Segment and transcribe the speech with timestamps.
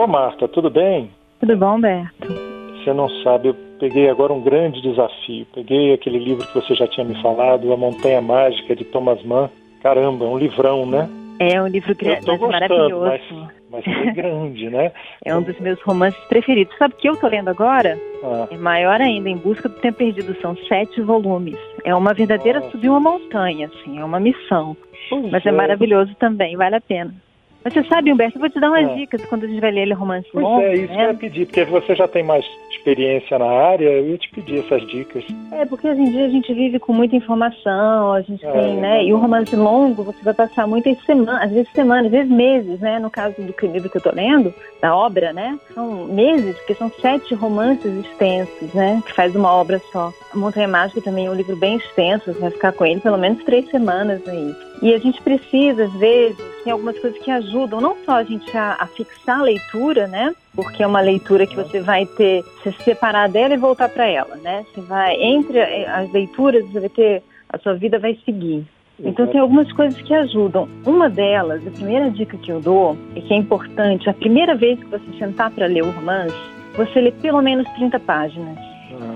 [0.00, 1.10] Ô Marta, tudo bem?
[1.40, 2.26] Tudo bom, Berto?
[2.26, 5.46] Você não sabe, eu peguei agora um grande desafio.
[5.54, 9.50] Peguei aquele livro que você já tinha me falado, A Montanha Mágica, de Thomas Mann.
[9.82, 11.06] Caramba, um livrão, né?
[11.38, 12.98] É um livro grande, maravilhoso.
[13.04, 13.22] Mas,
[13.70, 14.90] mas é grande, né?
[15.22, 16.74] é um dos meus romances preferidos.
[16.78, 17.98] Sabe o que eu tô lendo agora?
[18.24, 18.48] Ah.
[18.50, 20.34] É maior ainda, Em Busca do Tempo Perdido.
[20.40, 21.58] São sete volumes.
[21.84, 22.70] É uma verdadeira Nossa.
[22.70, 24.74] subir uma montanha, assim, é uma missão.
[25.10, 25.50] Pois mas é.
[25.50, 27.14] é maravilhoso também, vale a pena.
[27.62, 28.94] Mas você sabe, Humberto, eu vou te dar umas é.
[28.94, 30.62] dicas quando a gente vai ler ele romance pois longo.
[30.62, 30.96] É, isso né?
[30.96, 34.30] que eu ia pedir, porque você já tem mais experiência na área, eu ia te
[34.30, 35.24] pedir essas dicas.
[35.52, 38.76] É, porque hoje em dia a gente vive com muita informação, a gente é, tem,
[38.76, 39.04] né?
[39.04, 42.80] E o romance longo, você vai passar muitas semanas, às vezes semanas, às vezes meses,
[42.80, 42.98] né?
[42.98, 45.58] No caso do livro que eu tô lendo, da obra, né?
[45.74, 49.02] São meses, porque são sete romances extensos, né?
[49.04, 50.12] Que faz uma obra só.
[50.32, 53.18] A Montanha Mágica também é um livro bem extenso, você vai ficar com ele pelo
[53.18, 54.54] menos três semanas aí.
[54.82, 57.49] E a gente precisa, às vezes, tem algumas coisas que ajudam
[57.80, 60.34] não só a gente a, a fixar a leitura, né?
[60.54, 64.36] Porque é uma leitura que você vai ter, se separar dela e voltar para ela,
[64.36, 64.64] né?
[64.72, 68.66] Você vai, entre as leituras, você vai ter, a sua vida vai seguir.
[69.02, 70.68] Então tem algumas coisas que ajudam.
[70.84, 74.78] Uma delas, a primeira dica que eu dou, e que é importante, a primeira vez
[74.78, 76.36] que você sentar para ler o romance,
[76.76, 78.58] você lê pelo menos 30 páginas.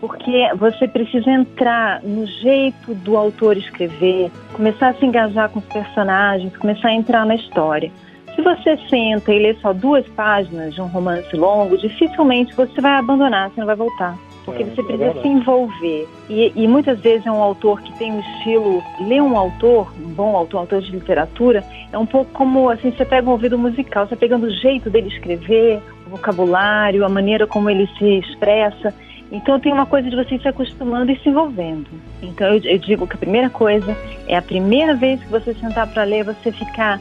[0.00, 5.64] Porque você precisa entrar no jeito do autor escrever, começar a se engajar com os
[5.66, 7.90] personagens, começar a entrar na história.
[8.36, 12.98] Se você senta e lê só duas páginas de um romance longo, dificilmente você vai
[12.98, 14.14] abandonar, você não vai voltar.
[14.44, 16.06] Porque é, você precisa é se envolver.
[16.28, 18.82] E, e, muitas vezes é um autor que tem um estilo.
[19.00, 22.92] Ler um autor, um bom autor, um autor de literatura, é um pouco como assim:
[22.92, 27.46] você pega um ouvido musical, você pegando o jeito dele escrever, o vocabulário, a maneira
[27.46, 28.94] como ele se expressa.
[29.32, 31.88] Então tem uma coisa de você se acostumando e se envolvendo.
[32.22, 33.96] Então eu, eu digo que a primeira coisa
[34.28, 37.00] é a primeira vez que você sentar para ler, você ficar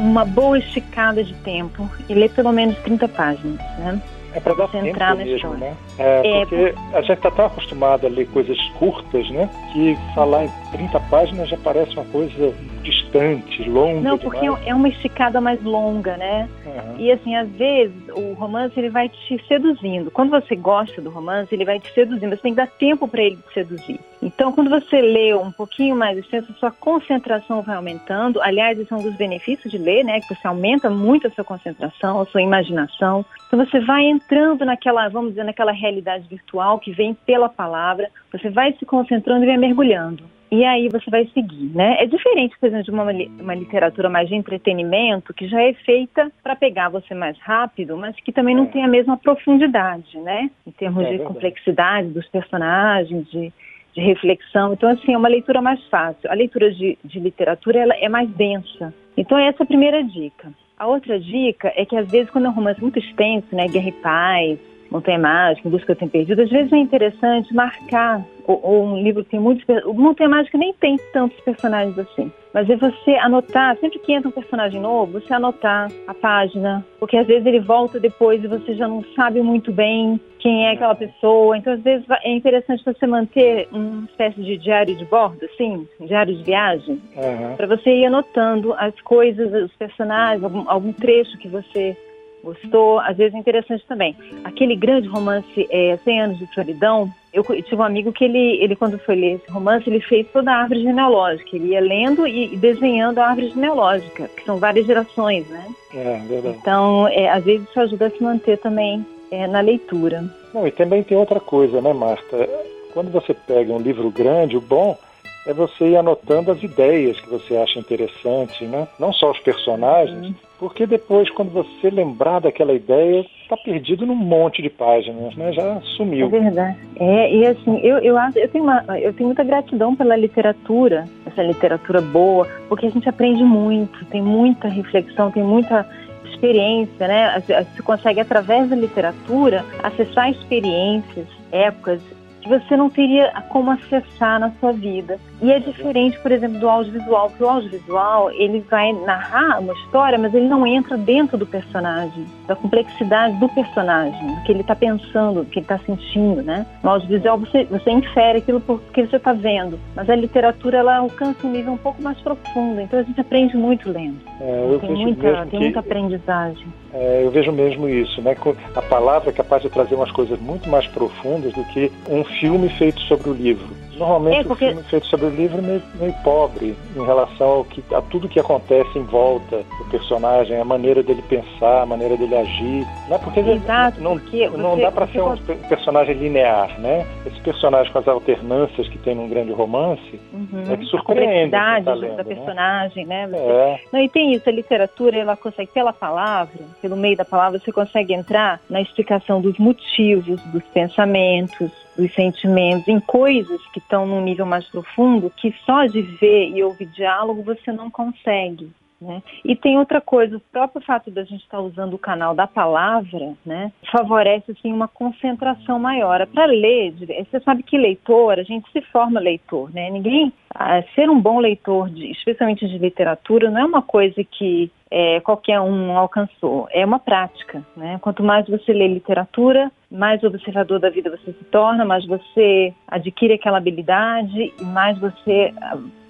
[0.00, 4.00] uma boa esticada de tempo e ler pelo menos 30 páginas, né?
[4.32, 5.76] É para dar tempo entrar mesmo, né?
[5.98, 9.50] É, é porque a gente está tão acostumado a ler coisas curtas, né?
[9.72, 14.66] Que falar em 30 páginas já parece uma coisa distante, longa Não, porque demais.
[14.66, 16.48] é uma esticada mais longa, né?
[16.64, 16.98] Uhum.
[16.98, 20.10] E assim, às vezes o romance ele vai te seduzindo.
[20.10, 22.30] Quando você gosta do romance, ele vai te seduzindo.
[22.30, 24.00] Você tem que dar tempo para ele te seduzir.
[24.22, 28.40] Então, quando você lê um pouquinho mais extenso, sua concentração vai aumentando.
[28.42, 30.20] Aliás, esse é um dos benefícios de ler, né?
[30.20, 33.24] Que você aumenta muito a sua concentração, a sua imaginação.
[33.46, 38.10] Então, você vai entrando naquela, vamos dizer, naquela realidade virtual que vem pela palavra.
[38.32, 41.96] Você vai se concentrando e vai mergulhando e aí você vai seguir, né?
[42.00, 43.04] É diferente, por exemplo, de uma,
[43.40, 48.16] uma literatura mais de entretenimento, que já é feita para pegar você mais rápido, mas
[48.16, 48.66] que também não é.
[48.66, 50.50] tem a mesma profundidade, né?
[50.66, 53.52] Em termos é de complexidade dos personagens, de,
[53.94, 54.72] de, reflexão.
[54.72, 56.28] Então, assim, é uma leitura mais fácil.
[56.28, 58.92] A leitura de, de literatura ela é mais densa.
[59.16, 60.52] Então, essa é a primeira dica.
[60.76, 63.68] A outra dica é que, às vezes, quando é um romance muito extenso, né?
[63.68, 64.58] Guerra e Paz,
[64.90, 69.02] Montanha Mágica, Em Busca do Tempo Perdido, às vezes é interessante marcar, ou, ou um
[69.02, 69.64] livro que tem muitos...
[69.84, 72.30] O Montanha Mágica nem tem tantos personagens assim.
[72.52, 77.16] Mas é você anotar, sempre que entra um personagem novo, você anotar a página, porque
[77.16, 80.94] às vezes ele volta depois e você já não sabe muito bem quem é aquela
[80.94, 81.56] pessoa.
[81.56, 86.34] Então, às vezes é interessante você manter uma espécie de diário de bordo, assim, diário
[86.34, 87.56] de viagem, uhum.
[87.56, 91.96] para você ir anotando as coisas, os personagens, algum, algum trecho que você
[92.42, 94.16] gostou, às vezes é interessante também.
[94.44, 98.74] Aquele grande romance, é, 100 Anos de Solidão, eu tive um amigo que ele, ele,
[98.74, 101.54] quando foi ler esse romance, ele fez toda a árvore genealógica.
[101.54, 105.66] Ele ia lendo e, desenhando a árvore genealógica, que são várias gerações, né?
[105.94, 106.56] É, verdade.
[106.60, 110.24] Então, é, às vezes isso ajuda a se manter também é, na leitura.
[110.52, 112.48] Não, e também tem outra coisa, né, Marta?
[112.92, 114.98] Quando você pega um livro grande, o bom
[115.46, 118.88] é você ir anotando as ideias que você acha interessante, né?
[118.98, 120.34] Não só os personagens.
[120.60, 125.52] Porque depois, quando você lembrar daquela ideia, está perdido num monte de páginas, né?
[125.54, 126.26] Já sumiu.
[126.26, 126.76] É verdade.
[126.96, 131.42] É, e assim, eu, eu, eu, tenho uma, eu tenho muita gratidão pela literatura, essa
[131.42, 135.88] literatura boa, porque a gente aprende muito, tem muita reflexão, tem muita
[136.26, 137.40] experiência, né?
[137.40, 142.02] Você consegue, através da literatura, acessar experiências, épocas,
[142.42, 145.18] que você não teria como acessar na sua vida.
[145.42, 150.18] E é diferente, por exemplo, do audiovisual, porque o audiovisual ele vai narrar uma história,
[150.18, 154.76] mas ele não entra dentro do personagem, da complexidade do personagem, do que ele está
[154.76, 156.66] pensando, do que ele está sentindo, né?
[156.82, 161.46] No audiovisual você, você infere aquilo porque você está vendo, mas a literatura ela alcança
[161.46, 164.18] um nível um pouco mais profundo, então a gente aprende muito lendo.
[164.40, 166.66] É, tem muita, tem muita aprendizagem.
[166.92, 168.36] É, eu vejo mesmo isso, né?
[168.74, 172.68] A palavra é capaz de trazer umas coisas muito mais profundas do que um filme
[172.70, 173.68] feito sobre o livro.
[174.00, 174.64] Normalmente é porque...
[174.64, 178.00] o filme feito sobre o livro é meio, meio, pobre em relação ao que, a
[178.00, 182.86] tudo que acontece em volta do personagem, a maneira dele pensar, a maneira dele agir.
[183.08, 183.18] Né?
[183.22, 185.36] Porque Exato, não, porque não dá para ser um
[185.68, 187.06] personagem linear, né?
[187.26, 190.72] Esse personagem com as alternâncias que tem num grande romance uhum.
[190.72, 191.54] é que surpreende.
[191.54, 192.34] A tá lendo, da né?
[192.34, 193.28] personagem, né?
[193.28, 193.36] Você...
[193.36, 193.80] É.
[193.92, 197.70] Não, e tem isso, a literatura, ela consegue, pela palavra, pelo meio da palavra, você
[197.70, 204.20] consegue entrar na explicação dos motivos, dos pensamentos, dos sentimentos, em coisas que estão num
[204.20, 208.70] nível mais profundo que só de ver e ouvir diálogo você não consegue.
[209.00, 209.22] Né?
[209.44, 212.46] E tem outra coisa, o próprio fato da gente estar tá usando o canal da
[212.46, 216.26] palavra, né, favorece assim uma concentração maior.
[216.26, 219.88] Para ler, você sabe que leitor, a gente se forma leitor, né?
[219.88, 224.70] Ninguém ah, ser um bom leitor, de, especialmente de literatura, não é uma coisa que
[224.90, 226.68] é, qualquer um alcançou.
[226.70, 227.64] É uma prática.
[227.76, 227.98] Né?
[228.02, 233.34] Quanto mais você lê literatura, mais observador da vida você se torna, mais você adquire
[233.34, 235.54] aquela habilidade e mais você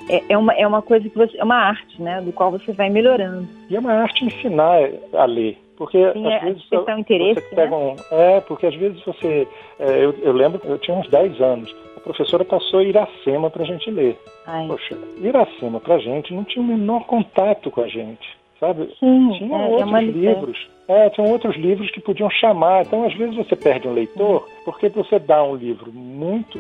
[0.09, 1.37] é, é, uma, é uma coisa que você.
[1.39, 2.21] É uma arte, né?
[2.21, 3.47] Do qual você vai melhorando.
[3.69, 4.79] E é uma arte ensinar
[5.13, 5.59] a ler.
[5.77, 7.41] Porque Sim, às é, vezes um interesse.
[7.41, 7.77] Você pega né?
[7.77, 9.49] um, é, porque às vezes você.
[9.79, 11.75] É, eu, eu lembro, eu tinha uns 10 anos.
[11.97, 14.19] A professora passou Iracema para a gente ler.
[14.47, 14.67] Ai.
[14.67, 18.95] Poxa, Iracema para a gente não tinha o menor contato com a gente sabe?
[19.01, 20.69] Sim, tinha é, outros é livros.
[20.91, 22.83] É, tinham outros livros que podiam chamar.
[22.83, 26.59] Então, às vezes, você perde um leitor porque você dá um livro muito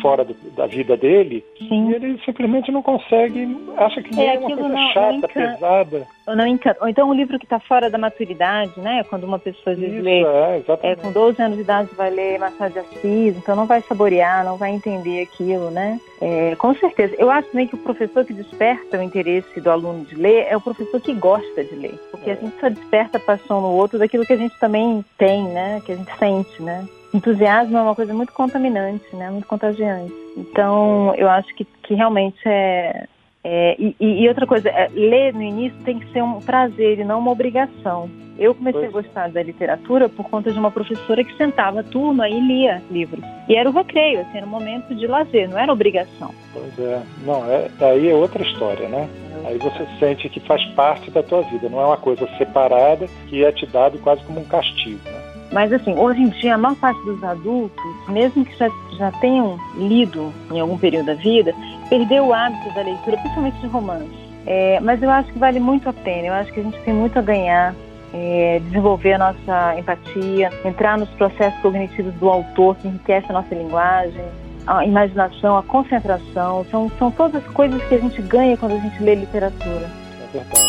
[0.00, 1.90] fora do, da vida dele Sim.
[1.90, 6.06] e ele simplesmente não consegue, acha que é, é uma coisa não, chata, não pesada.
[6.26, 6.78] Ou, não encanta.
[6.80, 9.02] Ou então um livro que está fora da maturidade, né?
[9.04, 12.72] Quando uma pessoa vezes lê é, é, com 12 anos de idade vai ler Machado
[12.72, 15.98] de Assis, então não vai saborear, não vai entender aquilo, né?
[16.20, 17.14] É, com certeza.
[17.18, 20.56] Eu acho também que o professor que desperta o interesse do aluno de ler é
[20.56, 21.98] o professor que gosta de ler.
[22.10, 22.36] Porque a é.
[22.36, 25.80] gente só desperta paixão no outro daquilo que a gente também tem, né?
[25.84, 26.86] Que a gente sente, né?
[27.12, 29.30] entusiasmo é uma coisa muito contaminante, né?
[29.30, 30.12] Muito contagiante.
[30.36, 33.06] Então, eu acho que, que realmente é,
[33.44, 37.04] é e, e, outra coisa, é, ler no início tem que ser um prazer e
[37.04, 38.10] não uma obrigação.
[38.38, 38.94] Eu comecei pois.
[38.94, 42.80] a gostar da literatura por conta de uma professora que sentava a turma e lia
[42.88, 43.24] livros.
[43.48, 46.32] E era o recreio, assim, era um momento de lazer, não era obrigação.
[46.52, 47.02] Pois é.
[47.24, 49.08] Não, é, aí é outra história, né?
[49.44, 53.06] É aí você sente que faz parte da tua vida, não é uma coisa separada
[53.28, 55.17] que é te dado quase como um castigo, né?
[55.52, 59.58] Mas assim, hoje em dia a maior parte dos adultos, mesmo que já, já tenham
[59.76, 61.54] lido em algum período da vida,
[61.88, 64.28] perdeu o hábito da leitura, principalmente de romance.
[64.46, 66.94] É, mas eu acho que vale muito a pena, eu acho que a gente tem
[66.94, 67.74] muito a ganhar,
[68.14, 73.54] é, desenvolver a nossa empatia, entrar nos processos cognitivos do autor que enriquece a nossa
[73.54, 74.24] linguagem,
[74.66, 78.78] a imaginação, a concentração, são, são todas as coisas que a gente ganha quando a
[78.78, 79.90] gente lê literatura.
[80.22, 80.68] É verdade.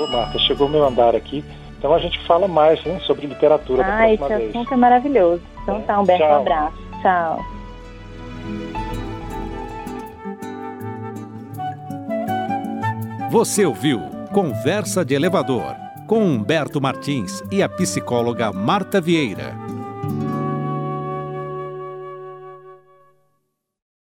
[0.00, 1.44] Ô Marta, chegou meu andar aqui,
[1.78, 4.50] então a gente fala mais hein, sobre literatura ah, da próxima esse vez.
[4.50, 5.42] assunto é maravilhoso.
[5.62, 5.80] Então é.
[5.82, 6.32] tá, Humberto, Tchau.
[6.32, 6.76] um abraço.
[7.02, 7.44] Tchau.
[13.30, 14.00] Você ouviu
[14.32, 15.76] Conversa de Elevador
[16.06, 19.67] com Humberto Martins e a psicóloga Marta Vieira.